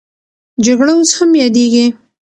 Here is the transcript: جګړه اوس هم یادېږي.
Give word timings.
جګړه 0.65 0.93
اوس 0.97 1.09
هم 1.17 1.31
یادېږي. 1.43 1.85